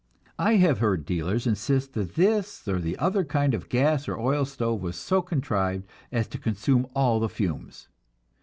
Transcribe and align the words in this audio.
I 0.39 0.55
have 0.55 0.79
heard 0.79 1.05
dealers 1.05 1.45
insist 1.45 1.93
that 1.93 2.15
this 2.15 2.67
or 2.67 2.79
the 2.79 2.97
other 2.97 3.23
kind 3.23 3.53
of 3.53 3.69
gas 3.69 4.07
or 4.07 4.17
oil 4.17 4.45
stove 4.45 4.81
was 4.81 4.95
so 4.95 5.21
contrived 5.21 5.85
as 6.11 6.27
to 6.29 6.39
consume 6.39 6.87
all 6.95 7.19
the 7.19 7.29
fumes. 7.29 7.87